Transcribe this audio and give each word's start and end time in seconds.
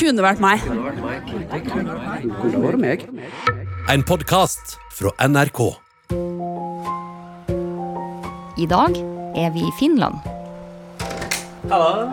kunne 0.00 0.24
vært 0.24 0.40
meg. 0.40 0.62
Kunne 0.64 2.60
vært 2.64 2.80
meg. 2.80 3.04
En 3.92 4.04
podkast 4.06 4.78
fra 4.96 5.12
NRK. 5.20 5.60
I 8.60 8.68
dag 8.68 8.96
er 9.40 9.52
vi 9.54 9.64
i 9.64 9.72
Finland, 9.78 10.16
Hallo. 11.70 12.08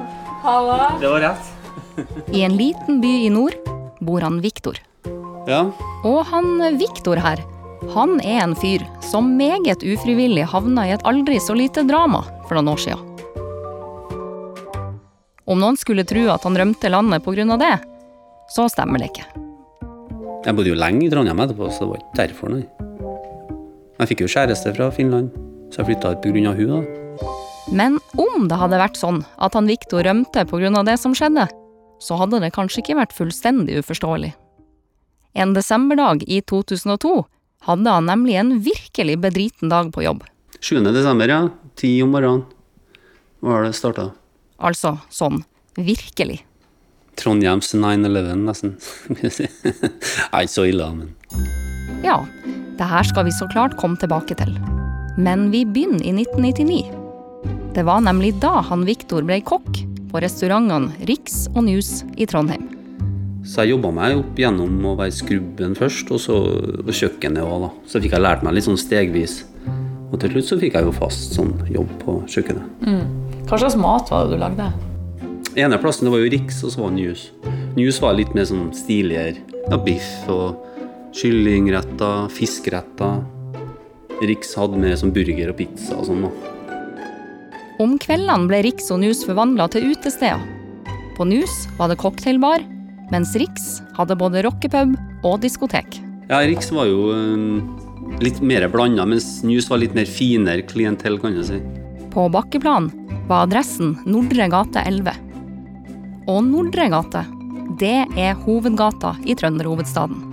Det 1.01 1.09
var 1.09 1.23
rett. 1.23 1.47
i 2.35 2.43
en 2.45 2.55
liten 2.59 2.99
by 3.01 3.13
i 3.25 3.29
nord 3.33 3.55
bor 4.03 4.21
han 4.21 4.41
Viktor. 4.43 4.77
Ja. 5.47 5.63
Og 6.05 6.19
han 6.29 6.77
Viktor 6.77 7.19
her, 7.23 7.41
han 7.95 8.19
er 8.21 8.43
en 8.43 8.55
fyr 8.59 8.83
som 9.03 9.33
meget 9.39 9.83
ufrivillig 9.83 10.45
havna 10.51 10.87
i 10.87 10.95
et 10.95 11.05
aldri 11.07 11.39
så 11.41 11.55
lite 11.57 11.87
drama 11.87 12.25
for 12.47 12.59
noen 12.59 12.75
år 12.75 12.83
siden. 12.85 13.06
Om 15.47 15.61
noen 15.63 15.77
skulle 15.79 16.03
tro 16.03 16.25
at 16.33 16.43
han 16.43 16.57
rømte 16.59 16.89
landet 16.91 17.23
pga. 17.23 17.57
det, 17.57 17.75
så 18.51 18.67
stemmer 18.67 18.99
det 18.99 19.11
ikke. 19.13 19.27
Jeg 20.43 20.55
bodde 20.55 20.71
jo 20.71 20.79
lenge 20.79 21.05
i 21.07 21.11
Trondheim 21.11 21.39
etterpå, 21.39 21.69
så 21.71 21.85
det 21.85 21.91
var 21.91 22.01
ikke 22.01 22.19
derfor, 22.19 22.51
nei. 22.51 22.65
Jeg 23.97 24.11
fikk 24.11 24.21
jo 24.25 24.31
kjæreste 24.31 24.73
fra 24.75 24.89
Finland, 24.91 25.31
så 25.71 25.81
jeg 25.81 25.93
flytta 25.93 26.11
ut 26.13 26.27
av 26.27 26.59
hun 26.59 26.73
da. 26.73 26.81
Men 27.71 27.97
om 28.15 28.47
det 28.47 28.59
hadde 28.59 28.79
vært 28.79 28.99
sånn 28.99 29.23
at 29.43 29.55
han 29.55 29.67
Viktor 29.67 30.03
rømte 30.03 30.45
pga. 30.47 30.83
det 30.83 30.99
som 30.99 31.15
skjedde, 31.15 31.47
så 31.99 32.19
hadde 32.19 32.39
det 32.43 32.53
kanskje 32.53 32.83
ikke 32.83 32.99
vært 32.99 33.15
fullstendig 33.15 33.79
uforståelig. 33.79 34.33
En 35.33 35.53
desemberdag 35.53 36.23
i 36.27 36.41
2002 36.41 37.25
hadde 37.67 37.89
han 37.89 38.05
nemlig 38.05 38.35
en 38.35 38.59
virkelig 38.59 39.17
bedriten 39.19 39.69
dag 39.69 39.91
på 39.91 40.03
jobb. 40.03 40.23
7. 40.59 40.83
desember, 40.91 41.27
ja. 41.27 41.49
Ti 41.75 42.01
om 42.03 42.11
morgenen 42.11 42.45
var 43.39 43.63
det 43.63 43.75
starta. 43.77 44.11
Altså 44.57 44.97
sånn 45.13 45.43
virkelig. 45.77 46.41
Trondheims 47.17 47.73
9-11, 47.73 48.45
nesten. 48.45 48.75
Nei, 50.31 50.43
ikke 50.45 50.53
så 50.53 50.67
ille, 50.69 50.89
men 50.93 51.13
Ja, 52.05 52.19
det 52.77 52.87
her 52.91 53.05
skal 53.09 53.25
vi 53.25 53.33
så 53.33 53.47
klart 53.49 53.77
komme 53.81 53.97
tilbake 54.01 54.37
til. 54.37 54.53
Men 55.17 55.49
vi 55.53 55.63
begynner 55.65 56.03
i 56.05 56.13
1999. 56.13 56.81
Det 57.73 57.85
var 57.85 58.01
nemlig 58.05 58.35
da 58.41 58.59
han 58.65 58.85
Viktor 58.85 59.25
ble 59.25 59.39
kokk 59.45 59.81
på 60.11 60.21
restaurantene 60.23 60.93
Riks 61.09 61.45
og 61.55 61.65
News 61.67 62.01
i 62.17 62.25
Trondheim. 62.29 62.69
Så 63.47 63.63
jeg 63.63 63.75
jobba 63.75 63.93
meg 63.95 64.17
opp 64.19 64.37
gjennom 64.37 64.81
å 64.89 64.95
være 64.99 65.13
skrubben 65.15 65.75
først, 65.77 66.09
og 66.11 66.19
så 66.19 66.39
på 66.83 66.95
kjøkkenet 66.99 67.45
òg, 67.45 67.67
da. 67.67 67.69
Så 67.87 68.01
fikk 68.03 68.17
jeg 68.17 68.25
lært 68.25 68.43
meg 68.43 68.57
litt 68.57 68.67
sånn 68.67 68.79
stegvis. 68.81 69.39
Og 70.11 70.19
til 70.21 70.33
slutt 70.33 70.49
så 70.49 70.57
fikk 70.59 70.75
jeg 70.77 70.87
jo 70.87 70.93
fast 70.95 71.37
sånn 71.37 71.53
jobb 71.71 71.89
på 72.03 72.19
kjøkkenet. 72.27 72.83
Hva 73.47 73.55
slags 73.55 73.77
mat 73.79 74.09
var 74.11 74.25
det 74.27 74.35
du 74.35 74.41
lagde? 74.41 74.65
ene 75.57 75.77
plassen 75.81 76.05
det 76.05 76.11
var 76.13 76.19
jo 76.21 76.31
Riks, 76.33 76.59
og 76.67 76.73
så 76.73 76.81
var 76.81 76.91
det 76.91 76.99
News. 76.99 77.21
News 77.77 77.99
var 78.03 78.17
litt 78.17 78.33
mer 78.35 78.45
sånn 78.49 78.67
stiligere. 78.75 79.39
Ja, 79.71 79.77
biff 79.81 80.27
og 80.29 80.59
kyllingretter, 81.15 82.27
fiskeretter. 82.33 83.23
Riks 84.19 84.51
hadde 84.57 84.81
mer 84.81 84.97
sånn 84.99 85.13
burger 85.15 85.53
og 85.53 85.57
pizza 85.61 85.95
og 85.95 86.09
sånn. 86.09 86.27
da. 86.27 86.75
Om 87.79 87.95
kveldene 88.03 88.49
ble 88.49 88.61
Riks 88.67 88.91
og 88.91 88.99
News 89.05 89.23
forvandla 89.25 89.69
til 89.71 89.93
utesteder. 89.93 90.43
På 91.17 91.25
News 91.25 91.55
var 91.79 91.87
det 91.89 91.99
cocktailbar, 92.03 92.67
mens 93.13 93.31
Riks 93.39 93.79
hadde 93.97 94.19
både 94.19 94.43
rockepub 94.45 94.93
og 95.23 95.39
diskotek. 95.41 96.01
Ja, 96.27 96.43
Riks 96.43 96.73
var 96.75 96.91
jo 96.91 97.09
eh, 97.15 98.19
litt 98.21 98.43
mer 98.43 98.67
blanda, 98.73 99.07
mens 99.07 99.39
News 99.47 99.71
var 99.71 99.79
litt 99.81 99.95
mer 99.95 100.05
finere 100.05 100.67
klientell, 100.67 101.15
kan 101.23 101.39
du 101.39 101.45
si. 101.47 101.63
På 102.11 102.27
bakkeplan 102.33 102.91
var 103.27 103.43
adressen 103.43 103.97
Nordre 104.07 104.47
gate 104.51 104.83
11. 104.87 105.11
Og 106.31 106.43
Nordre 106.47 106.87
gate, 106.91 107.23
det 107.79 108.07
er 108.15 108.39
hovedgata 108.45 109.13
i 109.27 109.35
trønderhovedstaden. 109.37 110.23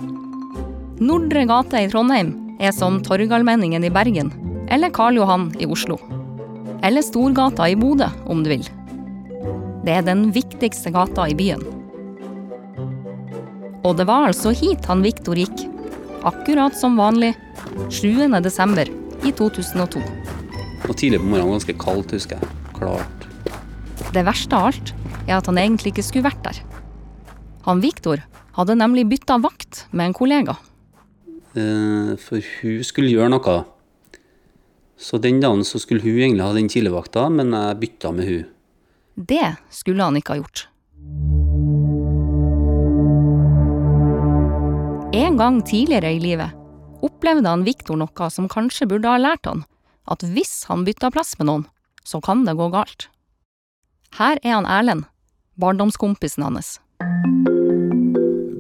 Nordre 1.03 1.43
gate 1.51 1.83
i 1.83 1.91
Trondheim 1.91 2.33
er 2.63 2.75
som 2.75 3.01
Torgallmenningen 3.03 3.85
i 3.85 3.91
Bergen, 3.91 4.31
eller 4.71 4.95
Karl 4.95 5.19
Johan 5.19 5.51
i 5.59 5.67
Oslo. 5.67 5.99
Eller 6.85 7.03
Storgata 7.03 7.67
i 7.69 7.77
Bodø, 7.77 8.07
om 8.31 8.45
du 8.45 8.53
vil. 8.55 8.67
Det 9.85 9.99
er 9.99 10.07
den 10.07 10.29
viktigste 10.33 10.93
gata 10.95 11.27
i 11.29 11.37
byen. 11.37 11.65
Og 13.85 13.99
det 13.99 14.07
var 14.09 14.31
altså 14.31 14.55
hit 14.55 14.87
han 14.89 15.03
Viktor 15.05 15.37
gikk, 15.37 15.67
akkurat 16.25 16.77
som 16.79 16.97
vanlig, 16.97 17.35
7. 17.91 18.31
desember 18.45 18.89
i 19.27 19.33
2002. 19.33 20.01
Og 20.89 20.95
tidlig 20.97 21.21
på 21.21 21.33
morgenen 21.33 21.57
ganske 21.59 21.77
kaldt, 21.81 22.15
husker 22.15 22.39
jeg. 22.39 22.64
Klart. 22.75 23.29
Det 24.15 24.25
verste 24.27 24.59
av 24.59 24.71
alt 24.71 24.93
er 25.27 25.37
at 25.39 25.49
han 25.51 25.59
egentlig 25.59 25.95
ikke 25.95 26.07
skulle 26.07 26.29
vært 26.29 26.43
der. 26.47 26.61
Han 27.65 27.81
Viktor 27.83 28.23
hadde 28.55 28.77
nemlig 28.79 29.07
bytta 29.11 29.39
vakt 29.43 29.87
med 29.91 30.11
en 30.11 30.17
kollega. 30.17 30.57
Eh, 31.55 32.15
For 32.21 32.43
hun 32.61 32.85
skulle 32.87 33.13
gjøre 33.13 33.33
noe. 33.33 33.57
Så 34.99 35.19
den 35.19 35.41
dagen 35.43 35.65
så 35.67 35.81
skulle 35.83 36.05
hun 36.05 36.19
egentlig 36.19 36.45
ha 36.45 36.53
den 36.55 36.71
tidligvakta, 36.71 37.29
men 37.31 37.51
jeg 37.55 37.81
bytta 37.81 38.13
med 38.15 38.29
hun. 38.29 38.45
Det 39.15 39.57
skulle 39.71 40.03
han 40.03 40.17
ikke 40.19 40.35
ha 40.35 40.41
gjort. 40.43 40.67
En 45.15 45.37
gang 45.39 45.61
tidligere 45.63 46.11
i 46.15 46.23
livet 46.23 46.51
opplevde 47.05 47.47
han 47.47 47.67
Viktor 47.67 47.99
noe 48.01 48.31
som 48.33 48.49
kanskje 48.51 48.89
burde 48.91 49.11
ha 49.11 49.21
lært 49.21 49.47
han 49.47 49.63
at 50.11 50.25
hvis 50.35 50.65
han 50.69 50.85
bytta 50.85 51.11
plass 51.15 51.37
med 51.39 51.49
noen, 51.49 51.65
så 52.05 52.21
kan 52.25 52.45
det 52.45 52.57
gå 52.59 52.69
galt. 52.73 53.09
Her 54.19 54.39
er 54.45 54.59
han 54.59 54.69
Erlend, 54.71 55.09
barndomskompisen 55.59 56.45
hans. 56.47 56.79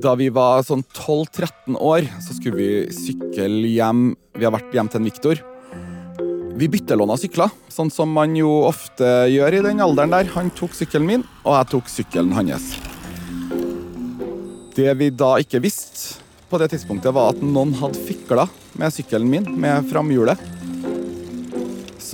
Da 0.05 0.12
vi 0.21 0.27
var 0.34 0.65
sånn 0.66 0.82
12-13 0.93 1.78
år, 1.78 2.09
så 2.21 2.34
skulle 2.37 2.59
vi 2.59 2.71
sykle 2.93 3.71
hjem. 3.71 4.10
Vi 4.37 4.44
har 4.44 4.53
vært 4.53 4.75
hjem 4.75 4.91
til 4.91 5.00
en 5.00 5.09
Viktor. 5.09 5.44
Vi 6.54 6.69
byttelåna 6.71 7.16
sykler, 7.19 7.50
sånn 7.72 7.91
som 7.91 8.12
man 8.15 8.34
jo 8.38 8.50
ofte 8.69 9.06
gjør 9.33 9.56
i 9.56 9.62
den 9.65 9.81
alderen 9.83 10.12
der. 10.12 10.28
Han 10.37 10.53
tok 10.54 10.77
sykkelen 10.77 11.09
min, 11.09 11.25
og 11.43 11.56
jeg 11.56 11.71
tok 11.72 11.88
sykkelen 11.91 12.34
hans. 12.37 12.69
Det 14.75 14.91
vi 14.99 15.09
da 15.15 15.37
ikke 15.43 15.62
visste 15.62 16.21
på 16.50 16.60
det 16.60 16.69
tidspunktet, 16.75 17.15
var 17.15 17.33
at 17.33 17.43
noen 17.43 17.72
hadde 17.78 18.04
fikla 18.06 18.47
med 18.78 18.94
sykkelen 18.94 19.31
min, 19.31 19.49
med 19.59 19.88
framhjulet. 19.91 20.38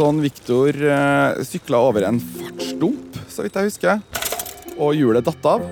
Sånn 0.01 0.23
Viktor 0.25 0.73
eh, 0.73 1.43
sykla 1.45 1.77
over 1.85 2.07
en 2.09 2.17
fartsdump, 2.25 3.19
så 3.29 3.45
vidt 3.45 3.59
jeg 3.59 3.69
husker, 3.69 3.99
og 4.81 4.95
hjulet 4.97 5.27
datt 5.27 5.45
av. 5.51 5.67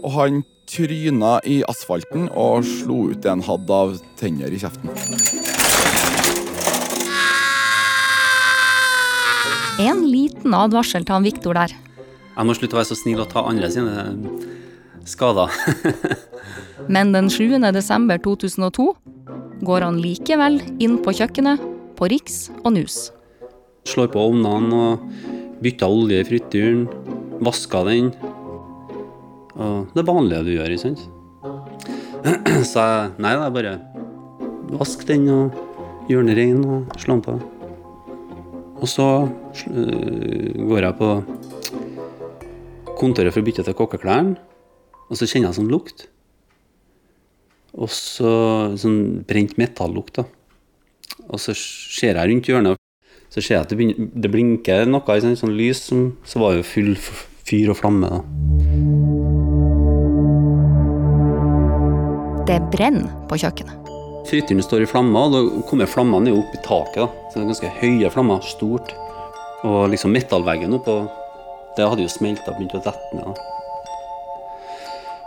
Og 0.00 0.08
han 0.14 0.38
tryna 0.72 1.34
i 1.44 1.58
asfalten 1.68 2.30
og 2.32 2.64
slo 2.64 3.10
ut 3.10 3.20
det 3.20 3.28
han 3.28 3.44
hadde 3.44 3.82
av 3.82 3.92
tenner 4.16 4.48
i 4.48 4.62
kjeften. 4.64 4.88
En 9.84 10.04
liten 10.08 10.56
advarsel 10.56 11.04
til 11.04 11.18
han 11.18 11.28
Viktor 11.28 11.60
der. 11.60 11.76
Jeg 11.76 12.48
må 12.48 12.56
slutte 12.56 12.72
å 12.72 12.80
være 12.80 12.92
så 12.94 13.02
snill 13.04 13.20
og 13.20 13.28
ta 13.28 13.44
andre 13.52 13.68
sine 13.68 14.08
skader. 15.04 15.52
Men 16.94 17.12
den 17.12 17.28
7. 17.28 17.58
desember 17.68 18.16
2002 18.32 18.94
går 19.68 19.84
han 19.84 20.00
likevel 20.00 20.62
inn 20.80 21.02
på 21.04 21.20
kjøkkenet 21.20 21.74
på 21.98 22.08
Riks 22.12 22.46
og 22.62 22.72
Nus. 22.76 23.08
Slår 23.88 24.10
på 24.12 24.22
ovnene 24.30 24.78
og 24.78 25.62
bytter 25.62 25.90
olje 25.90 26.22
i 26.22 26.26
frityren. 26.26 26.84
Vasker 27.42 27.88
den. 27.88 28.12
Og 29.58 29.90
det 29.96 30.04
vanlige 30.06 30.44
du 30.46 30.52
gjør, 30.54 30.74
ikke 30.74 30.84
sant? 30.84 31.06
Så 32.70 32.82
jeg 32.82 33.14
Nei, 33.22 33.34
er 33.34 33.54
bare 33.54 33.78
vask 34.78 35.02
den 35.08 35.26
og 35.32 35.56
gjør 36.10 36.26
den 36.26 36.38
ren 36.38 36.64
og 36.66 36.98
slå 37.00 37.18
den 37.18 37.24
på. 37.26 37.38
Og 38.78 38.86
så 38.86 39.06
øh, 39.26 40.54
går 40.68 40.84
jeg 40.84 40.96
på 41.00 41.08
kontoret 43.00 43.34
for 43.34 43.42
å 43.42 43.46
bytte 43.48 43.64
til 43.66 43.74
kokkeklærne, 43.74 44.36
og 45.08 45.18
så 45.18 45.26
kjenner 45.26 45.50
jeg 45.50 45.58
sånn 45.58 45.72
lukt. 45.72 46.04
Og 47.74 47.90
så 47.90 48.30
sånn 48.78 49.24
brent 49.26 49.56
metallukt, 49.58 50.20
da. 50.20 50.26
Og 51.28 51.40
så 51.42 51.52
ser 51.56 52.16
jeg 52.16 52.30
rundt 52.30 52.48
hjørnet, 52.48 52.80
så 53.28 53.42
ser 53.42 53.58
jeg 53.58 53.66
at 53.66 53.72
det, 53.72 53.76
begynner, 53.76 54.08
det 54.16 54.30
blinker 54.32 54.86
noe 54.88 55.16
i 55.16 55.34
sånn, 55.36 55.56
lys, 55.56 55.82
som, 55.90 56.06
så 56.24 56.40
var 56.40 56.56
jo 56.56 56.64
full 56.64 56.94
fyr 56.96 57.72
og 57.72 57.76
flamme, 57.80 58.08
da. 58.08 58.20
Det 62.48 62.56
brenner 62.72 63.12
på 63.28 63.36
kjøkkenet. 63.42 63.92
Frityrene 64.28 64.64
står 64.64 64.84
i 64.84 64.88
flammer, 64.88 65.28
og 65.28 65.34
da 65.34 65.66
kommer 65.68 65.88
flammene 65.88 66.32
opp 66.36 66.56
i 66.56 66.62
taket. 66.64 67.04
da. 67.04 67.08
Så 67.28 67.36
det 67.36 67.44
er 67.44 67.52
ganske 67.52 67.74
høye 67.82 68.10
flammer, 68.12 68.40
stort. 68.44 68.94
Og 69.68 69.88
liksom 69.92 70.12
metallveggen 70.16 70.76
oppå, 70.76 70.96
det 71.76 71.84
hadde 71.84 72.04
jo 72.04 72.12
smelta 72.12 72.52
og 72.52 72.58
begynt 72.58 72.76
å 72.76 72.82
dette 72.84 73.16
ned. 73.16 73.24
da. 73.28 73.32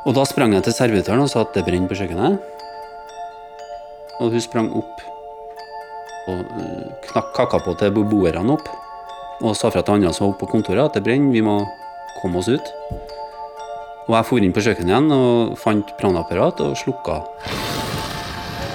Og 0.09 0.17
da 0.17 0.25
sprang 0.25 0.53
jeg 0.55 0.65
til 0.65 0.73
servitøren 0.73 1.21
og 1.21 1.29
sa 1.29 1.43
at 1.45 1.53
det 1.53 1.65
brenner 1.67 1.89
på 1.89 1.97
kjøkkenet. 1.99 2.41
Og 4.21 4.33
hun 4.33 4.41
sprang 4.41 4.69
opp 4.77 5.01
og 6.29 6.39
øh, 6.61 6.87
knakk 7.09 7.33
kaka 7.35 7.61
på 7.65 7.75
til 7.79 7.93
beboerne 7.95 8.55
opp. 8.57 8.69
Og 9.41 9.55
sa 9.57 9.71
fra 9.73 9.81
til 9.81 9.97
andre 9.97 10.13
som 10.13 10.29
var 10.29 10.37
på 10.39 10.49
kontoret 10.51 10.83
at 10.85 10.97
det 10.97 11.05
brenner, 11.05 11.33
vi 11.33 11.41
må 11.45 11.61
komme 12.21 12.41
oss 12.41 12.51
ut. 12.51 12.73
Og 14.07 14.15
jeg 14.17 14.27
for 14.27 14.43
inn 14.43 14.53
på 14.53 14.63
kjøkkenet 14.65 14.91
igjen 14.91 15.13
og 15.15 15.55
fant 15.61 15.93
brannapparat 15.99 16.61
og 16.65 16.77
slukka. 16.77 17.21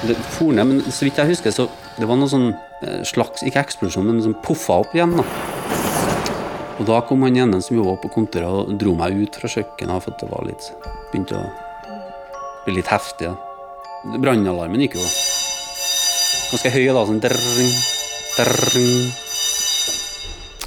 Det 0.06 0.16
for 0.36 0.54
ned, 0.54 0.68
men 0.70 0.80
så 0.92 1.06
vidt 1.06 1.18
jeg 1.18 1.32
husker, 1.32 1.54
så 1.54 1.68
det 1.96 2.08
var 2.08 2.18
noe 2.18 2.30
sånn 2.30 2.50
eh, 2.52 3.02
slags, 3.06 3.42
ikke 3.46 3.62
eksplosjon, 3.62 4.06
men 4.06 4.22
som 4.24 4.36
poffa 4.44 4.80
opp 4.82 4.94
igjen. 4.96 5.16
da. 5.16 5.24
Og 6.76 6.84
da 6.88 7.00
kom 7.08 7.24
han 7.24 7.38
ene 7.40 7.62
som 7.64 7.78
jobba 7.78 7.96
på 8.02 8.12
kontoret 8.12 8.52
og 8.52 8.76
dro 8.80 8.92
meg 8.98 9.16
ut 9.16 9.38
fra 9.40 9.50
kjøkkenet, 9.50 10.04
for 10.04 10.18
det 10.20 10.28
var 10.30 10.44
litt, 10.48 10.68
begynte 11.12 11.40
å 11.40 11.46
bli 12.66 12.76
litt 12.78 12.92
heftig. 12.92 13.32
Brannalarmen 14.20 14.84
gikk 14.84 14.98
jo 15.00 15.06
ganske 16.50 16.72
høy 16.74 16.86
da, 16.90 17.04
sånn 17.08 17.22
drrring, 17.22 17.72
drrring. 18.36 18.96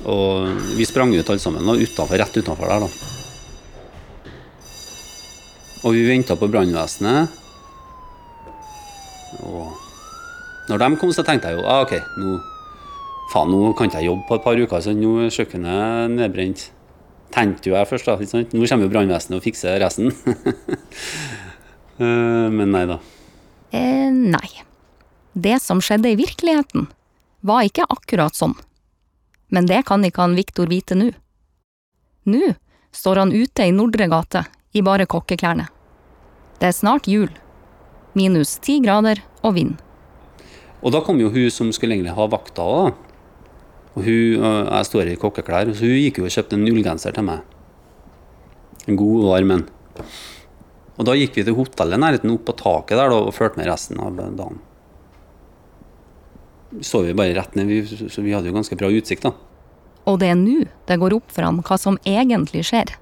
Og 0.10 0.76
vi 0.78 0.88
sprang 0.88 1.12
ut 1.16 1.30
alle 1.30 1.44
sammen, 1.44 1.68
og 1.68 1.82
utenfor, 1.84 2.18
rett 2.20 2.40
utenfor 2.40 2.72
der, 2.72 2.86
da. 2.86 2.90
Og 5.88 5.96
vi 5.96 6.06
venta 6.08 6.36
på 6.40 6.50
brannvesenet. 6.52 7.36
Og 9.48 9.70
når 10.70 10.82
de 10.84 10.90
kom, 11.00 11.12
så 11.16 11.24
tenkte 11.26 11.52
jeg 11.52 11.60
jo 11.60 11.68
ah, 11.68 11.84
ok, 11.86 11.96
nå, 12.20 12.36
faen, 13.32 13.52
nå 13.54 13.72
kan 13.78 13.88
ikke 13.90 14.02
jeg 14.02 14.10
jobbe 14.10 14.28
på 14.28 14.40
et 14.40 14.46
par 14.46 14.60
uker, 14.60 14.84
så 14.84 14.96
nå 14.98 15.14
er 15.26 15.34
kjøkkenet 15.34 16.16
nedbrent. 16.18 16.66
Tenkte 17.34 17.70
jo 17.70 17.78
jeg 17.78 17.88
først, 17.92 18.08
da. 18.10 18.18
Ikke 18.18 18.32
sant? 18.34 18.56
Nå 18.58 18.66
kommer 18.66 18.88
jo 18.88 18.94
brannvesenet 18.96 19.38
og 19.40 19.46
fikser 19.46 19.80
resten. 19.84 20.12
Eh, 22.00 22.06
Men 22.56 22.70
nei 22.72 22.86
da. 22.88 22.96
Eh, 23.76 24.08
nei. 24.08 24.69
Det 25.34 25.60
som 25.62 25.82
skjedde 25.82 26.12
i 26.14 26.18
virkeligheten, 26.20 26.88
var 27.42 27.68
ikke 27.68 27.88
akkurat 27.90 28.36
sånn. 28.36 28.56
Men 29.50 29.68
det 29.70 29.84
kan 29.90 30.04
ikke 30.06 30.24
han 30.26 30.38
Viktor 30.38 30.70
vite 30.70 30.98
nå. 30.98 31.12
Nå 32.30 32.54
står 32.92 33.22
han 33.24 33.34
ute 33.34 33.66
i 33.66 33.74
Nordre 33.74 34.10
gate 34.10 34.44
i 34.74 34.84
bare 34.86 35.08
kokkeklærne. 35.10 35.68
Det 36.60 36.70
er 36.70 36.76
snart 36.76 37.08
jul. 37.08 37.30
Minus 38.18 38.58
ti 38.62 38.80
grader 38.84 39.22
og 39.46 39.56
vind. 39.56 39.78
Og 40.82 40.94
da 40.96 41.02
kom 41.04 41.20
jo 41.22 41.32
hun 41.34 41.50
som 41.54 41.72
skulle 41.76 41.96
egentlig 41.96 42.16
ha 42.16 42.28
vakta 42.32 42.66
òg. 42.66 42.98
Og 43.98 44.04
hun, 44.06 44.44
øh, 44.44 44.66
jeg 44.70 44.86
står 44.86 45.12
i 45.12 45.20
kokkeklær, 45.20 45.74
så 45.74 45.86
hun 45.86 45.98
gikk 45.98 46.20
jo 46.20 46.28
og 46.28 46.34
kjøpte 46.34 46.56
en 46.56 46.68
ullgenser 46.70 47.16
til 47.16 47.26
meg. 47.26 47.42
En 48.88 48.98
god, 49.00 49.26
varm 49.28 49.52
en. 49.58 49.66
Og 51.00 51.08
da 51.08 51.16
gikk 51.16 51.40
vi 51.40 51.46
til 51.48 51.58
hotellet 51.58 51.98
i 51.98 52.02
nærheten 52.04 52.34
opp 52.34 52.46
på 52.48 52.58
taket 52.60 52.98
der 53.00 53.12
da, 53.12 53.22
og 53.24 53.36
fulgte 53.36 53.60
med 53.62 53.70
resten 53.70 54.00
av 54.04 54.16
dagen. 54.20 54.60
Så 56.86 57.02
vi 57.06 57.14
bare 57.18 57.34
rett 57.34 57.56
ned, 57.58 57.68
vi- 57.68 58.10
så 58.10 58.22
vi 58.22 58.32
hadde 58.36 58.46
jo 58.52 58.54
ganske 58.54 58.78
bra 58.78 58.88
utsikt, 58.94 59.24
da. 59.26 59.32
Og 60.06 60.20
det 60.20 60.30
er 60.30 60.36
nå 60.36 60.68
det 60.88 61.00
går 61.00 61.14
opp 61.18 61.32
for 61.32 61.42
ham 61.44 61.62
hva 61.62 61.78
som 61.80 61.98
egentlig 62.06 62.64
skjer. 62.66 62.94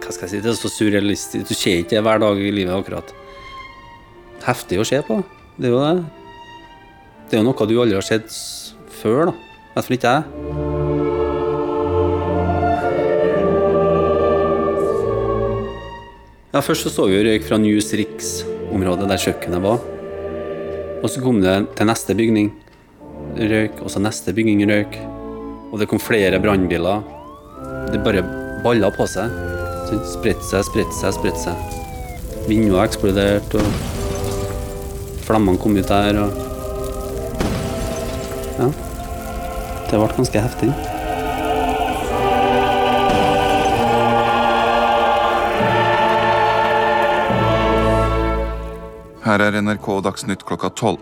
Hva 0.00 0.12
skal 0.12 0.28
jeg 0.28 0.30
si, 0.30 0.40
det 0.44 0.50
er 0.52 0.58
så 0.60 0.68
surrealistisk. 0.68 1.48
Du 1.48 1.54
ser 1.54 1.80
ikke 1.82 1.96
det 1.96 2.02
hver 2.04 2.20
dag 2.20 2.36
i 2.36 2.50
livet, 2.52 2.74
akkurat. 2.76 3.12
Heftig 4.44 4.78
å 4.80 4.84
se 4.86 5.00
på. 5.02 5.22
Det 5.58 5.66
er 5.70 5.72
jo 5.72 5.80
det. 5.80 6.04
Det 7.30 7.38
er 7.38 7.42
jo 7.42 7.48
noe 7.50 7.66
du 7.66 7.78
aldri 7.80 7.94
har 7.96 8.02
sett 8.04 8.28
før, 9.00 9.26
da. 9.26 9.32
I 9.32 9.74
hvert 9.74 9.84
fall 9.88 9.96
ikke 9.96 10.12
jeg. 10.14 10.24
Ja, 16.54 16.60
Først 16.62 16.86
så, 16.86 16.90
så 16.94 17.08
vi 17.10 17.18
røyk 17.26 17.46
fra 17.48 17.58
News 17.58 17.88
Rix-området 17.98 19.08
der 19.10 19.18
kjøkkenet 19.24 19.64
var. 19.64 19.80
Og 21.04 21.10
så 21.12 21.20
kom 21.20 21.42
det 21.44 21.52
til 21.76 21.84
neste 21.84 22.14
bygning 22.16 22.46
røyk, 23.36 23.82
og 23.84 23.90
så 23.92 24.00
neste 24.00 24.32
bygning 24.32 24.62
røyk. 24.70 24.94
Og 25.68 25.76
det 25.76 25.88
kom 25.90 26.00
flere 26.00 26.38
brannbiler. 26.40 27.02
Det 27.92 28.00
bare 28.06 28.22
balla 28.64 28.88
på 28.94 29.04
seg. 29.12 29.34
Sånn, 29.90 30.00
Spredte 30.08 30.46
seg, 30.48 30.64
spredte 30.64 30.96
seg, 30.96 31.12
spredte 31.18 31.42
seg. 31.42 32.40
Vinduer 32.48 32.86
eksploderte, 32.86 33.60
og 33.60 35.20
flammene 35.28 35.60
kom 35.60 35.76
ut 35.76 35.92
der, 35.92 36.22
og 36.24 36.40
Ja. 38.54 38.70
Det 39.90 39.98
ble 40.00 40.08
ganske 40.16 40.40
heftig. 40.40 40.72
Her 49.24 49.40
er 49.40 49.54
NRK 49.56 49.86
Dagsnytt 50.04 50.42
klokka 50.44 50.68
tolv. 50.76 51.00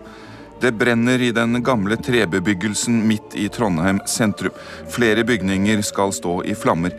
Det 0.61 0.71
brenner 0.79 1.19
i 1.19 1.33
den 1.35 1.59
gamle 1.63 1.97
trebebyggelsen 1.99 3.01
midt 3.07 3.35
i 3.35 3.49
Trondheim 3.51 3.99
sentrum. 4.07 4.55
Flere 4.93 5.25
bygninger 5.27 5.81
skal 5.83 6.13
stå 6.15 6.37
i 6.47 6.55
flammer. 6.55 6.95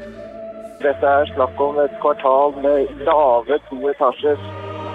Dette 0.84 1.12
er 1.20 1.30
snakk 1.32 1.62
om 1.64 1.78
et 1.80 1.94
kvartal 2.02 2.52
med 2.60 2.92
lave 3.08 3.56
toetasjes 3.70 4.44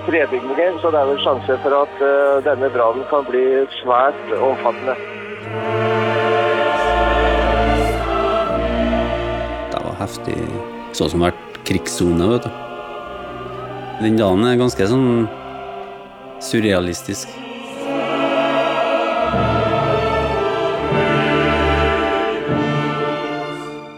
trebygninger, 0.06 0.78
så 0.84 0.94
det 0.94 1.02
er 1.02 1.10
vel 1.10 1.24
sjanse 1.26 1.58
for 1.66 1.80
at 1.80 2.06
eh, 2.12 2.36
denne 2.46 2.70
brannen 2.78 3.10
kan 3.10 3.26
bli 3.26 3.44
svært 3.80 4.38
omfattende. 4.38 5.00
Det 9.74 9.82
var 9.82 9.98
heftig. 10.06 10.38
Sånn 10.94 11.10
som 11.10 11.26
vært 11.26 11.62
krigssone, 11.66 12.30
vet 12.36 12.46
du. 12.46 12.66
Den 14.06 14.22
dagen 14.22 14.46
er 14.46 14.62
ganske 14.62 14.94
sånn 14.94 15.26
surrealistisk. 16.44 17.28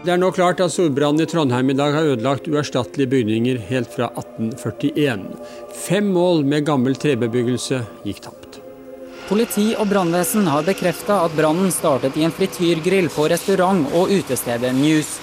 Det 0.02 0.10
er 0.10 0.18
nå 0.18 0.32
klart 0.34 0.58
at 0.58 0.72
solbrannen 0.74 1.22
i 1.22 1.28
Trondheim 1.30 1.68
i 1.70 1.76
dag 1.78 1.94
har 1.94 2.08
ødelagt 2.10 2.48
uerstattelige 2.50 3.10
bygninger 3.12 3.60
helt 3.68 3.92
fra 3.94 4.08
1841. 4.18 5.28
Fem 5.84 6.08
mål 6.10 6.42
med 6.42 6.66
gammel 6.66 6.98
trebebyggelse 6.98 7.78
gikk 8.02 8.24
tapt. 8.24 8.58
Politi 9.28 9.68
og 9.78 9.86
brannvesen 9.92 10.50
har 10.50 10.66
bekrefta 10.66 11.20
at 11.22 11.36
brannen 11.38 11.70
startet 11.70 12.18
i 12.18 12.26
en 12.26 12.34
frityrgrill 12.34 13.06
på 13.14 13.28
restaurant 13.30 13.86
og 13.94 14.10
utestedet 14.10 14.74
News. 14.74 15.14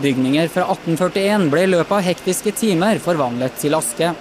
Bygninger 0.00 0.48
fra 0.50 0.64
1841 0.72 1.46
ble 1.52 1.68
i 1.68 1.72
løpet 1.76 1.98
av 1.98 2.08
hektiske 2.08 2.56
timer 2.56 2.98
forvandlet 3.04 3.60
til 3.60 3.76
aske. 3.76 4.14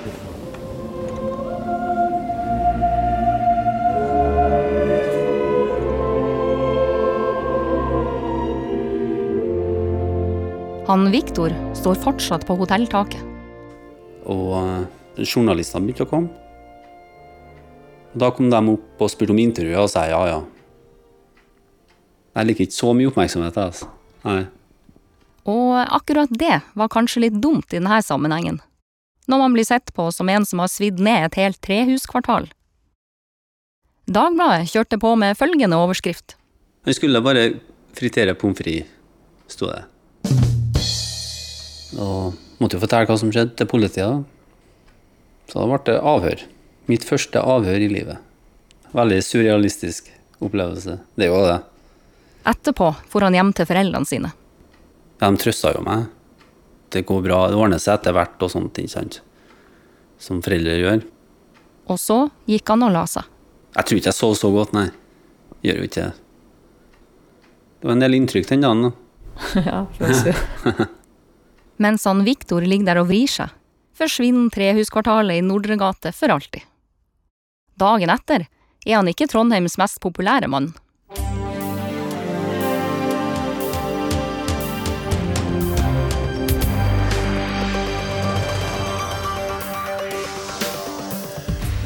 Han 10.94 11.07
Viktor 11.10 11.50
står 11.74 11.95
fortsatt 11.98 12.44
på 12.45 12.54
hotelltaket. 12.54 13.22
Og 14.30 14.51
eh, 14.60 15.23
journalistene 15.26 15.88
begynte 15.88 16.06
å 16.06 16.09
komme. 16.12 16.28
Da 18.14 18.28
kom 18.30 18.52
de 18.52 18.59
opp 18.76 19.00
og 19.02 19.09
spurte 19.09 19.33
om 19.33 19.40
intervjuet, 19.42 19.80
og 19.81 19.90
sa 19.90 20.04
ja, 20.06 20.19
ja. 20.30 20.35
Jeg 22.38 22.45
liker 22.45 22.68
ikke 22.68 22.76
så 22.76 22.92
mye 22.94 23.09
oppmerksomhet, 23.09 23.57
altså. 23.57 23.88
Nei. 24.28 24.44
Og 25.50 25.71
akkurat 25.81 26.30
det 26.30 26.59
var 26.78 26.92
kanskje 26.94 27.23
litt 27.23 27.40
dumt 27.42 27.73
i 27.73 27.80
denne 27.80 27.97
sammenhengen. 28.06 28.59
Når 29.26 29.42
man 29.42 29.57
blir 29.57 29.66
sett 29.66 29.90
på 29.97 30.06
som 30.14 30.30
en 30.30 30.45
som 30.45 30.62
har 30.62 30.69
svidd 30.69 31.02
ned 31.02 31.26
et 31.26 31.40
helt 31.42 31.57
trehuskvartal. 31.66 32.52
Dagbladet 34.14 34.69
kjørte 34.69 35.02
på 35.02 35.16
med 35.18 35.42
følgende 35.42 35.81
overskrift. 35.81 36.38
Han 36.85 36.94
skulle 36.94 37.23
bare 37.26 37.47
fritere 37.97 38.38
pommes 38.38 38.62
frites, 38.62 38.94
sto 39.50 39.71
det. 39.71 39.81
Og 42.00 42.33
måtte 42.62 42.78
jo 42.78 42.83
fortelle 42.83 43.09
hva 43.09 43.18
som 43.19 43.31
skjedde 43.33 43.56
til 43.59 43.69
politiet. 43.69 44.07
da. 44.07 44.23
Så 45.52 45.59
da 45.59 45.68
ble 45.69 45.80
det 45.90 46.00
avhør. 46.00 46.44
Mitt 46.90 47.06
første 47.07 47.40
avhør 47.40 47.83
i 47.83 47.90
livet. 47.92 48.18
Veldig 48.94 49.19
surrealistisk 49.26 50.09
opplevelse. 50.44 51.00
Det 51.18 51.28
er 51.28 51.31
jo 51.33 51.44
det. 51.47 51.59
Etterpå 52.50 52.90
for 53.09 53.23
han 53.26 53.35
hjem 53.38 53.54
til 53.56 53.68
foreldrene 53.69 54.09
sine. 54.09 54.33
Ja, 55.21 55.30
de 55.30 55.40
trøsta 55.40 55.71
jo 55.78 55.83
meg. 55.85 56.09
Det 56.94 57.06
går 57.09 57.21
bra, 57.26 57.38
det 57.50 57.57
ordner 57.57 57.80
seg 57.81 57.95
etter 57.97 58.14
hvert 58.14 58.42
og 58.44 58.52
sånt, 58.52 58.78
ikke 58.78 58.92
sant. 58.92 59.21
Som 60.21 60.42
foreldre 60.45 60.76
gjør. 60.78 61.06
Og 61.90 62.00
så 62.00 62.18
gikk 62.50 62.69
han 62.69 62.83
og 62.85 62.92
la 62.95 63.06
seg. 63.09 63.26
Jeg 63.73 63.88
tror 63.88 64.00
ikke 64.00 64.12
jeg 64.12 64.19
sov 64.19 64.35
så 64.38 64.52
godt, 64.54 64.76
nei. 64.78 64.90
Gjør 65.66 65.80
jo 65.81 65.88
ikke 65.88 66.04
det. 66.04 66.12
Det 67.80 67.90
var 67.90 67.95
en 67.97 68.04
del 68.04 68.18
inntrykk 68.19 68.50
den 68.52 68.64
dagen, 68.64 68.83
da. 68.85 68.92
ja, 69.69 69.80
føles 69.97 70.21
jo. 70.30 70.85
Mens 71.77 72.06
han 72.06 72.23
Viktor 72.23 72.61
ligger 72.61 72.92
der 72.92 73.01
og 73.01 73.09
vrir 73.09 73.30
seg, 73.30 73.49
forsvinner 73.97 74.53
trehuskvartalet 74.53 75.42
i 75.42 75.45
Nordre 75.45 75.77
gate 75.80 76.13
for 76.13 76.33
alltid. 76.33 76.61
Dagen 77.80 78.13
etter 78.13 78.45
er 78.85 78.95
han 78.99 79.09
ikke 79.09 79.27
Trondheims 79.31 79.80
mest 79.81 80.01
populære 80.03 80.49
mann. 80.51 80.73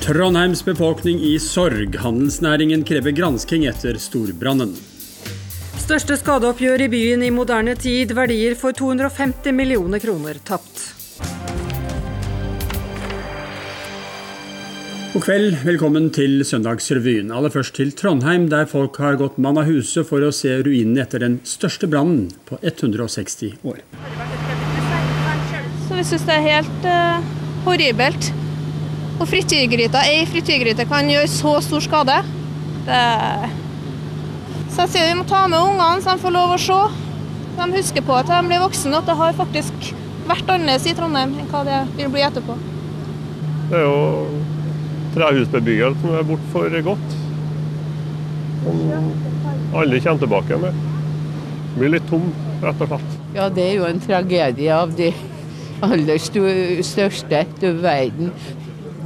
Trondheims 0.07 0.61
befolkning 0.63 1.19
i 1.19 1.33
sorg. 1.39 1.95
Handelsnæringen 1.99 2.85
krever 2.87 3.11
gransking 3.11 3.65
etter 3.67 3.99
storbrannen. 3.99 4.71
Største 5.87 6.17
skadeoppgjør 6.19 6.81
i 6.83 6.87
byen 6.91 7.21
i 7.23 7.29
moderne 7.31 7.71
tid. 7.79 8.09
Verdier 8.11 8.57
for 8.59 8.75
250 8.75 9.53
millioner 9.55 10.01
kroner 10.03 10.35
tapt. 10.43 10.81
God 15.13 15.23
kveld, 15.23 15.53
velkommen 15.63 16.09
til 16.11 16.41
Søndagsrevyen. 16.43 17.31
Aller 17.31 17.53
først 17.53 17.77
til 17.79 17.93
Trondheim, 17.95 18.49
der 18.51 18.67
folk 18.67 18.99
har 18.99 19.15
gått 19.21 19.37
mann 19.39 19.61
av 19.61 19.69
huset 19.71 20.03
for 20.09 20.25
å 20.27 20.33
se 20.35 20.57
ruinene 20.59 21.05
etter 21.05 21.23
den 21.23 21.37
største 21.47 21.87
brannen 21.87 22.33
på 22.49 22.59
160 22.59 23.55
år. 23.63 23.79
Så 25.85 26.01
vi 26.01 26.03
syns 26.09 26.25
det 26.27 26.35
er 26.35 26.43
helt 26.49 26.89
uh, 26.89 27.31
horribelt. 27.69 28.27
Og 29.21 29.23
frityrgryta, 29.31 30.03
ei 30.03 30.27
frityrgryte 30.27 30.83
kan 30.91 31.07
gjøre 31.15 31.31
så 31.31 31.55
stor 31.63 31.87
skade. 31.87 32.19
Det... 32.91 32.99
Så 34.77 34.83
jeg 34.85 34.91
sier 34.93 35.07
vi 35.09 35.13
må 35.17 35.23
ta 35.25 35.39
med 35.49 35.57
ungene, 35.57 36.01
så 36.05 36.13
de 36.13 36.21
får 36.21 36.33
lov 36.35 36.51
å 36.53 36.57
se. 36.61 36.75
De 37.57 37.65
husker 37.73 38.03
på 38.05 38.13
at 38.13 38.27
de 38.29 38.41
blir 38.45 38.59
voksne, 38.61 38.99
at 38.99 39.07
det 39.09 39.15
har 39.17 39.33
faktisk 39.33 39.87
vært 40.29 40.51
annerledes 40.53 40.85
i 40.85 40.93
Trondheim 40.93 41.33
enn 41.33 41.47
hva 41.49 41.63
det 41.65 41.79
vil 41.95 42.11
bli 42.13 42.21
etterpå. 42.21 42.53
Det 43.71 43.79
er 43.79 43.87
jo 43.87 44.27
trehusbebyggelsen 45.15 46.13
er 46.19 46.29
borte 46.29 46.51
for 46.53 46.77
godt. 46.91 47.17
Som 48.67 49.73
alle 49.81 50.03
kommer 50.05 50.21
tilbake 50.27 50.61
med. 50.67 50.85
Det 51.73 51.81
blir 51.81 51.93
litt 51.95 52.07
tom, 52.13 52.29
rett 52.61 52.85
og 52.85 52.93
slett. 52.93 53.19
Ja, 53.33 53.49
det 53.57 53.65
er 53.71 53.75
jo 53.79 53.89
en 53.89 54.05
tragedie 54.05 54.77
av 54.77 54.93
de 55.01 55.09
aller 55.89 56.21
største. 56.21 57.43
Du 57.57 57.71
verden. 57.81 58.29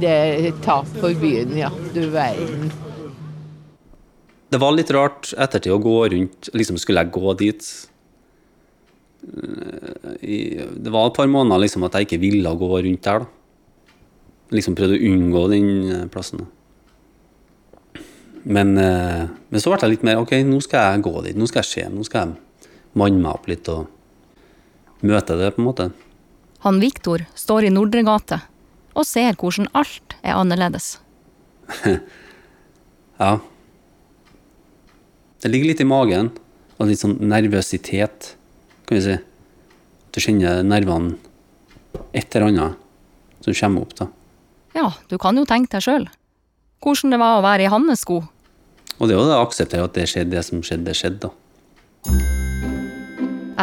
Det 0.04 0.12
er 0.12 0.52
tap 0.68 0.92
for 1.00 1.16
byen, 1.16 1.56
ja. 1.64 1.72
Du 1.96 2.02
verden. 2.12 2.68
Det 4.52 4.60
var 4.60 4.74
litt 4.76 4.90
rart 4.92 5.32
ettertid 5.40 5.72
å 5.72 5.80
gå 5.80 5.96
rundt 6.12 6.50
Liksom 6.52 6.76
skulle 6.80 7.04
jeg 7.04 7.14
gå 7.14 7.34
dit 7.40 7.68
Det 10.20 10.92
var 10.92 11.08
et 11.08 11.16
par 11.16 11.30
måneder 11.30 11.62
liksom 11.62 11.86
at 11.86 11.96
jeg 11.96 12.08
ikke 12.08 12.20
ville 12.24 12.52
gå 12.58 12.70
rundt 12.74 13.06
der. 13.06 13.24
da 13.24 14.56
Liksom 14.56 14.74
prøvde 14.76 14.98
å 14.98 15.04
unngå 15.08 15.42
den 15.48 15.68
plassen. 16.12 16.42
Men, 18.44 18.74
men 18.76 19.62
så 19.62 19.70
ble 19.70 19.78
jeg 19.80 19.92
litt 19.94 20.04
mer 20.04 20.20
OK, 20.20 20.34
nå 20.44 20.58
skal 20.60 20.90
jeg 20.90 21.04
gå 21.06 21.12
dit. 21.24 21.38
Nå 21.38 21.46
skal 21.48 21.62
jeg 21.62 21.70
se. 21.70 21.84
Nå 21.88 22.04
skal 22.04 22.26
jeg 22.34 22.68
manne 23.00 23.22
meg 23.22 23.30
opp 23.32 23.48
litt 23.48 23.70
og 23.72 23.86
møte 25.06 25.38
det, 25.38 25.54
på 25.54 25.62
en 25.62 25.68
måte. 25.70 25.88
Han 26.66 26.82
Viktor 26.82 27.24
står 27.38 27.70
i 27.70 27.72
Nordre 27.72 28.04
gate 28.06 28.42
og 28.92 29.08
ser 29.08 29.38
hvordan 29.40 29.70
alt 29.78 30.18
er 30.20 30.36
annerledes. 30.36 30.98
ja. 33.22 33.32
Det 35.42 35.50
ligger 35.50 35.72
litt 35.72 35.80
i 35.82 35.88
magen, 35.88 36.28
og 36.78 36.86
litt 36.86 37.00
sånn 37.00 37.16
nervøsitet, 37.26 38.34
kan 38.86 38.94
vi 38.94 39.02
si. 39.02 39.14
Du 40.14 40.20
kjenner 40.22 40.60
nervene 40.62 41.16
et 42.14 42.36
eller 42.36 42.46
annet 42.46 43.42
som 43.42 43.56
kommer 43.58 43.82
opp, 43.82 43.96
da. 43.98 44.06
Ja, 44.76 44.92
du 45.10 45.16
kan 45.18 45.34
jo 45.34 45.42
tenke 45.48 45.72
deg 45.74 45.82
sjøl. 45.82 46.04
Hvordan 46.82 47.14
det 47.14 47.18
var 47.18 47.40
å 47.40 47.42
være 47.42 47.66
i 47.66 47.70
hans 47.72 48.04
sko. 48.06 48.20
Og 49.00 49.08
det 49.08 49.16
er 49.16 49.18
jo 49.18 49.24
det 49.26 49.34
å 49.34 49.42
akseptere 49.42 49.88
at 49.88 49.96
det 49.98 50.04
skjedde, 50.12 50.36
det 50.36 50.44
som 50.46 50.62
skjedde, 50.62 50.86
det 50.86 50.94
skjedde, 51.00 51.26
da. 51.26 51.32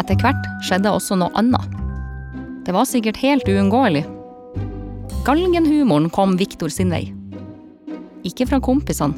Etter 0.02 0.20
hvert 0.20 0.50
skjedde 0.68 0.92
også 0.92 1.16
noe 1.22 1.32
annet. 1.40 1.80
Det 2.68 2.76
var 2.76 2.90
sikkert 2.90 3.22
helt 3.24 3.48
uunngåelig. 3.48 4.04
Galgenhumoren 5.24 6.12
kom 6.12 6.36
Viktor 6.40 6.68
sin 6.76 6.92
vei. 6.92 7.06
Ikke 8.28 8.50
fra 8.52 8.60
kompisene, 8.60 9.16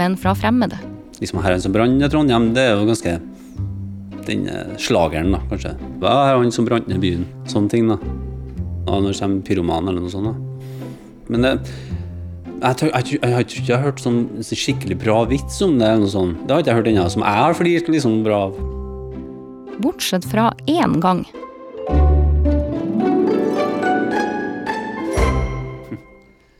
men 0.00 0.16
fra 0.16 0.32
fremmede. 0.32 0.80
Liksom 1.22 1.38
her 1.38 1.52
er 1.52 1.58
han 1.60 1.62
som 1.62 1.74
brant 1.74 1.94
ned 2.00 2.10
Trondheim, 2.10 2.50
det 2.56 2.66
er 2.66 2.74
jo 2.74 2.88
ganske 2.88 3.14
den 4.26 4.44
slageren, 4.78 5.32
da, 5.34 5.40
kanskje. 5.50 5.72
Hva 6.02 6.12
er 6.26 6.36
han 6.38 6.52
som 6.54 6.66
brant 6.66 6.88
ned 6.90 6.98
byen? 7.02 7.24
Sånne 7.50 7.70
ting, 7.70 7.88
da. 7.90 7.98
Og 8.90 9.04
når 9.04 9.18
kommer 9.18 9.46
pyroman 9.46 9.86
eller 9.86 10.02
noe 10.02 10.10
sånt, 10.10 10.30
da. 10.30 10.82
Men 11.30 11.46
det 11.46 11.52
jeg, 12.62 12.76
tør, 12.78 12.90
jeg, 12.92 13.16
jeg, 13.16 13.32
har 13.34 13.42
ikke 13.42 13.78
hørt 13.82 14.02
sånn 14.02 14.20
skikkelig 14.46 14.98
bra 15.02 15.22
vits 15.30 15.56
om 15.64 15.78
det. 15.80 15.88
eller 15.88 16.04
noe 16.04 16.12
sånt. 16.12 16.42
Det 16.46 16.54
har 16.54 16.62
ikke 16.62 16.70
jeg 16.70 16.78
hørt 16.78 16.90
ennå, 16.92 17.06
som 17.10 17.24
jeg 17.26 17.40
har 17.40 17.56
flirt 17.58 17.90
liksom 17.90 18.20
bra 18.26 18.42
av. 18.48 18.60
Bortsett 19.82 20.26
fra 20.30 20.50
én 20.70 21.00
gang. 21.02 21.24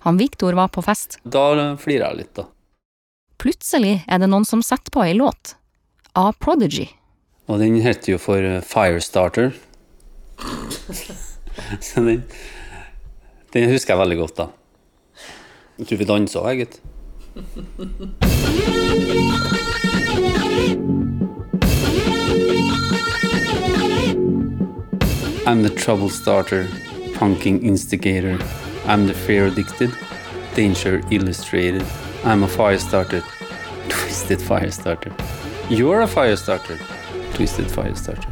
Han 0.03 0.19
Viktor 0.19 0.59
var 0.59 0.73
på 0.75 0.83
fest. 0.83 1.21
Da 1.23 1.77
flirer 1.79 2.09
jeg 2.09 2.25
litt, 2.25 2.35
da. 2.35 2.49
Plutselig 3.43 4.05
er 4.07 4.21
det 4.23 4.29
noen 4.31 4.45
som 4.47 4.61
setter 4.63 4.93
på 4.95 5.01
ei 5.03 5.17
låt. 5.19 5.57
Av 6.15 6.37
Prodigy. 6.39 6.85
Og 7.51 7.59
den 7.59 7.81
heter 7.83 8.13
jo 8.13 8.19
for 8.23 8.39
Firestarter. 8.63 9.51
Så 11.83 12.05
den, 12.07 12.23
den 13.51 13.67
husker 13.73 13.97
jeg 13.97 13.99
veldig 13.99 14.19
godt, 14.21 14.37
da. 14.39 14.47
Jeg 15.81 15.89
tror 15.89 15.99
vi 15.99 16.07
dansa 16.07 16.45
òg, 16.45 16.63
gitt. 16.63 16.79
I'm 25.43 25.67
the 25.67 25.75
trouble 25.75 26.11
starter, 26.11 26.69
punking 27.19 27.59
instigator. 27.67 28.39
I'm 28.87 29.09
the 29.09 29.15
fear 29.15 29.47
addicted, 29.47 29.91
danger 30.55 31.03
illustrated. 31.11 31.83
I'm 32.25 32.45
a 32.45 32.47
fire 32.47 32.79
starter, 32.79 33.21
twisted 33.89 34.41
fire 34.41 34.71
starter. 34.71 35.13
You're 35.69 36.03
a 36.03 36.07
fire 36.07 36.37
starter, 36.37 36.79
twisted 37.35 37.69
fire 37.69 37.97
starter. 37.97 38.29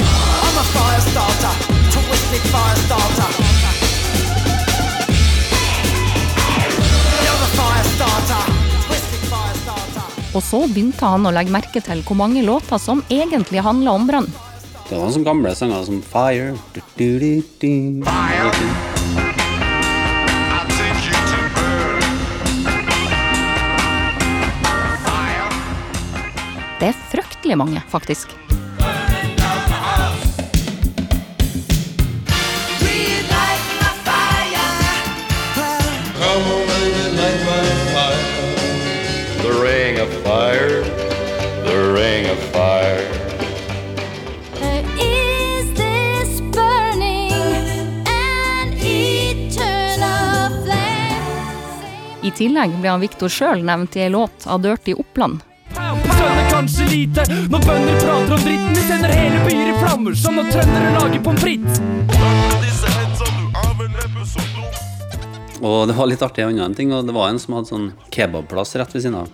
I'm 0.00 0.56
a 0.56 0.64
fire 0.72 1.00
starter, 1.00 1.52
twisted 1.92 2.40
fire 2.48 2.76
starter. 2.86 3.28
You're 7.20 7.42
a 7.44 7.50
fire 7.58 7.84
starter, 7.92 8.42
twisted 8.86 9.28
fire 9.28 9.54
starter. 9.60 10.08
Og 10.34 10.42
så 10.42 10.64
begynte 10.72 11.04
han 11.04 11.28
å 11.28 11.34
legge 11.36 11.52
merke 11.52 11.84
til 11.84 12.00
hvor 12.08 12.16
mange 12.16 12.40
låter 12.48 12.80
som 12.80 13.04
egentlig 13.10 13.60
handla 13.60 13.92
om 13.92 14.08
brann. 14.08 14.32
Det 14.88 14.96
var 14.96 15.12
sånne 15.12 15.28
gamle 15.28 15.52
sanger 15.52 15.84
som 15.84 16.00
Fire. 16.00 16.56
Du, 16.72 16.80
du, 16.96 17.08
du, 17.20 17.42
du. 17.60 18.04
Fire. 18.08 18.93
An 27.54 27.58
mange, 27.58 27.82
faktisk. 27.88 28.28
I 52.24 52.30
tillegg 52.30 52.72
ble 52.80 52.88
han 52.88 53.02
Viktor 53.02 53.28
sjøl 53.28 53.60
nevnt 53.62 53.98
i 53.98 54.06
ei 54.06 54.10
låt 54.10 54.46
av 54.48 54.62
Dirty 54.64 54.94
Oppland. 54.96 55.42
Kanskje 56.54 56.84
lite 56.86 57.24
når 57.50 57.64
bønder 57.66 57.96
prater 57.98 58.32
om 58.36 58.42
dritten. 58.44 58.74
De 58.76 58.82
sender 58.86 59.10
hele 59.10 59.40
byer 59.42 59.70
i 59.72 59.78
flammer, 59.80 60.14
som 60.14 60.36
når 60.38 60.52
trøndere 60.54 60.92
lager 60.94 61.22
pommes 61.26 61.42
frites. 61.42 61.80
Og 65.64 65.88
det 65.90 65.96
var 65.98 66.06
litt 66.06 66.22
artig 66.22 66.44
en 66.44 66.52
annen 66.52 66.76
ting, 66.78 66.92
og 66.94 67.08
det 67.08 67.16
var 67.16 67.32
en 67.32 67.40
som 67.42 67.56
hadde 67.56 67.72
sånn 67.72 67.88
kebabplass 68.14 68.76
rett 68.78 68.94
ved 68.94 69.02
siden 69.02 69.18
av. 69.24 69.32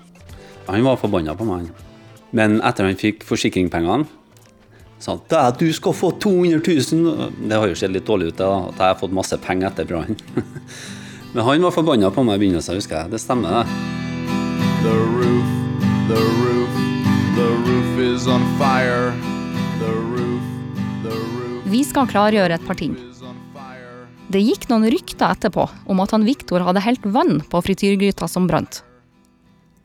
Han 0.70 0.86
var 0.86 0.96
forbanna 1.02 1.36
på 1.36 1.44
meg. 1.44 1.68
Men 2.32 2.56
etter 2.64 2.88
han 2.88 2.96
fikk 2.96 3.26
forsikringspengene, 3.28 4.08
sa 5.00 5.18
han 5.18 5.38
at 5.42 5.60
du 5.60 5.68
skal 5.76 5.96
få 5.96 6.14
200 6.24 6.64
000. 6.64 7.36
Det 7.50 7.60
har 7.60 7.68
jo 7.68 7.76
sett 7.76 7.92
litt 7.92 8.08
dårlig 8.08 8.32
ut, 8.32 8.40
da, 8.40 8.52
at 8.70 8.80
jeg 8.80 8.94
har 8.94 9.00
fått 9.02 9.16
masse 9.20 9.36
penger 9.44 9.68
etter 9.68 9.88
brannen. 9.92 10.16
Men 11.34 11.44
han 11.44 11.68
var 11.68 11.76
forbanna 11.76 12.08
på 12.14 12.24
meg 12.24 12.40
i 12.40 12.46
begynnelsen, 12.46 12.80
husker 12.80 13.02
jeg. 13.02 13.12
Det 13.12 13.20
stemmer, 13.20 13.60
det. 13.60 13.66
The 14.80 14.96
roof, 14.96 15.50
the 16.08 16.22
roof, 16.40 16.79
roof 17.66 17.98
is 17.98 18.26
on 18.26 18.42
fire. 18.58 19.12
The 19.80 19.92
roof, 19.92 20.42
the 21.02 21.14
roof. 21.14 21.64
Vi 21.70 21.84
skal 21.84 22.08
klargjøre 22.10 22.56
et 22.56 22.66
par 22.66 22.78
ting. 22.78 22.96
Det 24.30 24.40
gikk 24.44 24.68
noen 24.70 24.86
rykter 24.92 25.32
etterpå 25.34 25.64
om 25.90 26.00
at 26.04 26.12
han 26.14 26.24
Viktor 26.26 26.62
hadde 26.62 26.82
helt 26.84 27.06
vann 27.10 27.40
på 27.50 27.62
frityrgryta 27.66 28.28
som 28.30 28.46
brant. 28.46 28.82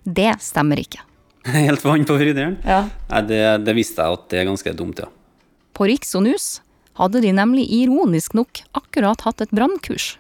Det 0.05 0.35
stemmer 0.45 0.77
ikke. 0.83 1.01
Helt 1.49 1.81
vann 1.85 2.05
på 2.05 2.17
frityren? 2.19 2.59
Ja. 2.65 2.83
Nei, 3.09 3.21
det, 3.29 3.41
det 3.65 3.73
visste 3.77 4.05
jeg 4.05 4.19
at 4.19 4.27
det 4.29 4.41
er 4.41 4.47
ganske 4.49 4.73
dumt, 4.77 5.01
ja. 5.01 5.09
På 5.73 5.87
Riks 5.89 6.13
og 6.17 6.27
Nus 6.27 6.45
hadde 6.99 7.23
de 7.25 7.33
nemlig 7.35 7.65
ironisk 7.73 8.37
nok 8.37 8.61
akkurat 8.77 9.25
hatt 9.25 9.41
et 9.43 9.53
brannkurs. 9.53 10.15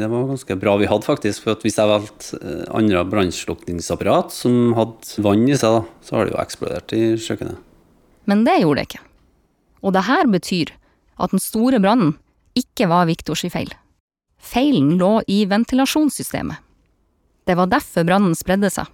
Det 0.00 0.08
var 0.10 0.28
ganske 0.28 0.56
bra 0.60 0.76
vi 0.80 0.88
hadde, 0.90 1.06
faktisk. 1.06 1.44
For 1.44 1.60
hvis 1.64 1.78
jeg 1.78 1.90
valgte 1.90 2.40
eh, 2.40 2.64
andre 2.76 3.04
brannslukningsapparat 3.08 4.34
som 4.34 4.74
hadde 4.78 5.24
vann 5.24 5.46
i 5.48 5.58
seg, 5.58 5.80
da, 5.80 6.00
så 6.06 6.16
har 6.16 6.26
det 6.26 6.34
jo 6.34 6.40
eksplodert 6.42 6.96
i 6.96 7.02
kjøkkenet. 7.20 7.60
Men 8.30 8.44
det 8.46 8.60
gjorde 8.60 8.80
det 8.80 8.88
ikke. 8.90 9.04
Og 9.80 9.94
det 9.96 10.06
her 10.08 10.28
betyr 10.30 10.74
at 11.20 11.34
den 11.34 11.42
store 11.42 11.80
brannen 11.82 12.16
ikke 12.58 12.88
var 12.90 13.08
Viktors 13.08 13.44
feil. 13.52 13.72
Feilen 14.40 14.96
lå 15.00 15.20
i 15.28 15.44
ventilasjonssystemet. 15.48 16.60
Det 17.48 17.56
var 17.56 17.70
derfor 17.72 18.06
brannen 18.08 18.36
spredde 18.36 18.70
seg. 18.72 18.88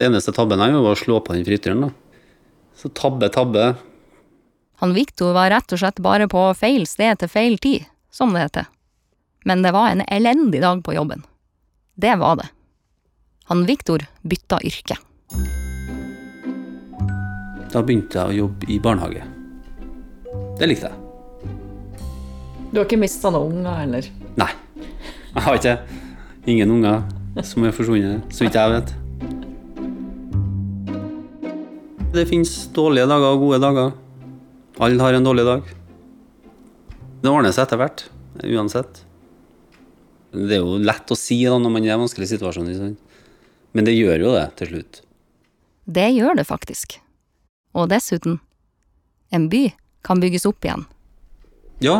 Det 0.00 0.08
eneste 0.08 0.32
tabben 0.34 0.60
jeg 0.60 0.72
gjorde, 0.72 0.86
var 0.86 0.96
å 0.96 1.00
slå 1.00 1.20
på 1.24 1.36
den 1.36 1.46
fritøren. 1.46 1.86
da. 1.86 1.90
Så 2.76 2.88
tabbe, 2.96 3.28
tabbe. 3.32 3.74
Han 4.80 4.94
Viktor 4.96 5.34
var 5.36 5.50
rett 5.52 5.72
og 5.76 5.80
slett 5.82 6.00
bare 6.00 6.28
på 6.30 6.42
feil 6.56 6.86
sted 6.88 7.20
til 7.20 7.28
feil 7.28 7.58
tid, 7.60 7.84
som 8.10 8.32
det 8.32 8.46
heter. 8.46 8.70
Men 9.44 9.62
det 9.62 9.72
var 9.72 9.88
en 9.88 10.02
elendig 10.08 10.60
dag 10.62 10.82
på 10.84 10.94
jobben. 10.94 11.22
Det 11.94 12.16
var 12.16 12.36
det. 12.36 12.48
Han 13.44 13.64
Viktor 13.66 14.04
bytta 14.22 14.60
yrke. 14.62 14.96
Da 17.70 17.82
begynte 17.82 18.18
jeg 18.18 18.26
å 18.28 18.38
jobbe 18.44 18.68
i 18.70 18.78
barnehage. 18.82 19.24
Det 20.58 20.68
likte 20.68 20.90
jeg. 20.90 20.96
Du 22.70 22.78
har 22.78 22.86
ikke 22.86 23.00
mista 23.00 23.30
noen 23.34 23.60
unger, 23.60 23.80
heller? 23.80 24.08
Nei. 24.38 24.50
Jeg 25.30 25.42
har 25.46 25.58
ikke 25.58 25.76
ingen 26.50 26.70
unger 26.76 27.44
som 27.46 27.64
er 27.66 27.74
forsvunnet, 27.74 28.30
så 28.34 28.44
vidt 28.46 28.58
jeg 28.58 28.74
vet. 28.74 28.94
Det 32.14 32.26
fins 32.26 32.54
dårlige 32.74 33.06
dager 33.10 33.36
og 33.36 33.44
gode 33.44 33.60
dager. 33.62 33.92
Alle 34.82 35.02
har 35.02 35.14
en 35.14 35.26
dårlig 35.26 35.44
dag. 35.46 35.68
Det 37.22 37.30
ordner 37.30 37.54
seg 37.54 37.66
etter 37.68 37.78
hvert, 37.78 38.04
uansett. 38.42 39.04
Det 40.30 40.56
er 40.56 40.62
jo 40.62 40.78
lett 40.78 41.10
å 41.10 41.18
si 41.18 41.40
da 41.42 41.58
når 41.58 41.72
man 41.74 41.84
er 41.84 41.90
i 41.90 41.94
en 41.96 42.04
vanskelig 42.04 42.28
situasjon, 42.30 42.68
liksom. 42.70 42.96
men 43.74 43.86
det 43.86 43.96
gjør 43.96 44.26
jo 44.26 44.34
det 44.36 44.46
til 44.60 44.72
slutt. 44.72 45.00
Det 45.90 46.06
gjør 46.14 46.38
det 46.38 46.46
faktisk. 46.46 47.00
Og 47.74 47.88
dessuten, 47.90 48.38
en 49.34 49.48
by 49.50 49.64
kan 50.06 50.22
bygges 50.22 50.46
opp 50.46 50.64
igjen. 50.66 50.86
Ja, 51.82 51.96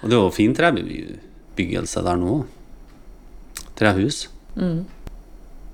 og 0.00 0.10
det 0.10 0.16
er 0.16 0.24
jo 0.24 0.34
fin 0.34 0.54
trebebyggelse 0.56 2.02
der 2.02 2.18
nå. 2.18 2.40
Trehus. 3.78 4.26
Mm. 4.56 4.82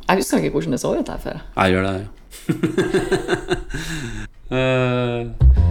Jeg 0.08 0.20
husker 0.20 0.40
ikke 0.40 0.54
hvordan 0.56 0.76
det 0.76 0.82
så 0.82 0.94
ut 0.96 1.08
her 1.12 1.20
før. 1.24 1.40
Jeg 1.56 1.74
gjør 1.74 1.88
det, 1.88 1.94
ja. 2.00 2.08
Eh, 4.48 5.67